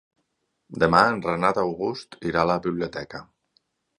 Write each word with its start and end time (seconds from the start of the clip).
Demà 0.83 1.01
en 1.09 1.19
Renat 1.25 1.59
August 1.65 2.17
irà 2.31 2.41
a 2.45 2.49
la 2.55 2.57
biblioteca. 2.65 3.25